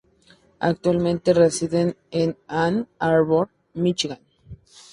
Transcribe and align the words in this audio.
Actualmente 0.57 1.31
reside 1.31 1.95
en 2.09 2.35
Ann 2.47 2.87
Arbor, 2.97 3.49
Michigan. 3.75 4.17